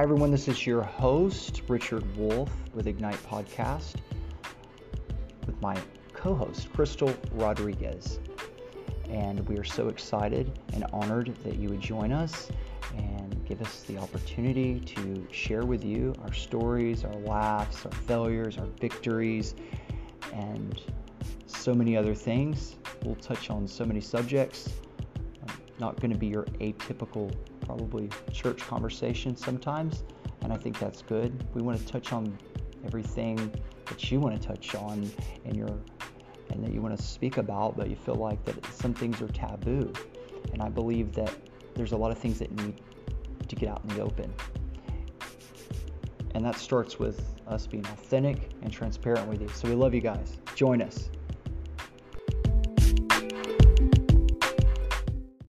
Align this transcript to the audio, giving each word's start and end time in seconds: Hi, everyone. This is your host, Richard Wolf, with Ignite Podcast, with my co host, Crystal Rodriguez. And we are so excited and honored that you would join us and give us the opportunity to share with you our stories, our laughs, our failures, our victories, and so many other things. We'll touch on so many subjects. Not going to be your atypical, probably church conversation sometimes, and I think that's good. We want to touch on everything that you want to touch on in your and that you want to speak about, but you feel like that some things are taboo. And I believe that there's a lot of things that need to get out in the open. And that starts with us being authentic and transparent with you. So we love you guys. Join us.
Hi, 0.00 0.04
everyone. 0.04 0.30
This 0.30 0.48
is 0.48 0.66
your 0.66 0.80
host, 0.80 1.60
Richard 1.68 2.16
Wolf, 2.16 2.50
with 2.72 2.86
Ignite 2.86 3.22
Podcast, 3.28 3.96
with 5.44 5.60
my 5.60 5.76
co 6.14 6.34
host, 6.34 6.72
Crystal 6.72 7.14
Rodriguez. 7.32 8.18
And 9.10 9.46
we 9.46 9.58
are 9.58 9.64
so 9.64 9.88
excited 9.88 10.58
and 10.72 10.86
honored 10.94 11.36
that 11.44 11.56
you 11.56 11.68
would 11.68 11.82
join 11.82 12.12
us 12.12 12.50
and 12.96 13.44
give 13.44 13.60
us 13.60 13.82
the 13.82 13.98
opportunity 13.98 14.80
to 14.80 15.26
share 15.32 15.66
with 15.66 15.84
you 15.84 16.14
our 16.22 16.32
stories, 16.32 17.04
our 17.04 17.16
laughs, 17.16 17.84
our 17.84 17.92
failures, 17.92 18.56
our 18.56 18.68
victories, 18.80 19.54
and 20.32 20.80
so 21.44 21.74
many 21.74 21.94
other 21.94 22.14
things. 22.14 22.76
We'll 23.04 23.16
touch 23.16 23.50
on 23.50 23.68
so 23.68 23.84
many 23.84 24.00
subjects. 24.00 24.70
Not 25.78 26.00
going 26.00 26.10
to 26.10 26.18
be 26.18 26.28
your 26.28 26.44
atypical, 26.62 27.30
probably 27.70 28.08
church 28.32 28.58
conversation 28.66 29.36
sometimes, 29.36 30.02
and 30.42 30.52
I 30.52 30.56
think 30.56 30.76
that's 30.80 31.02
good. 31.02 31.46
We 31.54 31.62
want 31.62 31.78
to 31.78 31.86
touch 31.86 32.12
on 32.12 32.36
everything 32.84 33.36
that 33.86 34.10
you 34.10 34.18
want 34.18 34.40
to 34.40 34.48
touch 34.48 34.74
on 34.74 35.08
in 35.44 35.54
your 35.54 35.70
and 36.50 36.64
that 36.64 36.72
you 36.72 36.82
want 36.82 36.96
to 36.96 37.02
speak 37.02 37.36
about, 37.36 37.76
but 37.76 37.88
you 37.88 37.94
feel 37.94 38.16
like 38.16 38.44
that 38.44 38.66
some 38.74 38.92
things 38.92 39.22
are 39.22 39.28
taboo. 39.28 39.92
And 40.52 40.60
I 40.60 40.68
believe 40.68 41.12
that 41.12 41.32
there's 41.76 41.92
a 41.92 41.96
lot 41.96 42.10
of 42.10 42.18
things 42.18 42.40
that 42.40 42.50
need 42.50 42.80
to 43.46 43.54
get 43.54 43.68
out 43.68 43.82
in 43.84 43.94
the 43.94 44.02
open. 44.02 44.34
And 46.34 46.44
that 46.44 46.56
starts 46.56 46.98
with 46.98 47.24
us 47.46 47.68
being 47.68 47.86
authentic 47.86 48.50
and 48.62 48.72
transparent 48.72 49.28
with 49.28 49.42
you. 49.42 49.48
So 49.50 49.68
we 49.68 49.76
love 49.76 49.94
you 49.94 50.00
guys. 50.00 50.38
Join 50.56 50.82
us. 50.82 51.08